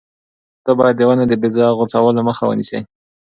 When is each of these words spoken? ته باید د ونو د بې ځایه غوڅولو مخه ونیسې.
ته 0.63 0.71
باید 0.77 0.95
د 0.97 1.01
ونو 1.07 1.23
د 1.27 1.33
بې 1.41 1.47
ځایه 1.53 1.75
غوڅولو 1.77 2.21
مخه 2.29 2.43
ونیسې. 2.47 2.79